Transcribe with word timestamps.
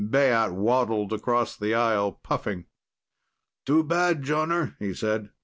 Baat 0.09 0.51
waddled 0.55 1.13
across 1.13 1.55
the 1.55 1.75
aisle, 1.75 2.13
puffing. 2.23 2.65
"Too 3.67 3.83
bad, 3.83 4.23
Jonner," 4.23 4.75
he 4.79 4.95
said. 4.95 5.29